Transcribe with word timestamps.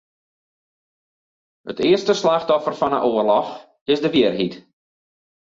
It 1.69 1.77
earste 1.89 2.13
slachtoffer 2.21 2.75
fan 2.79 2.93
'e 2.95 2.99
oarloch 3.11 3.51
is 3.93 4.03
de 4.03 4.09
wierheid. 4.13 4.53